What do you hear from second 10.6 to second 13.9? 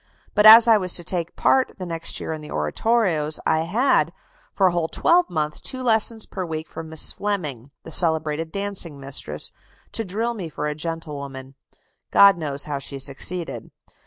a gentlewoman (God knows how she succeeded).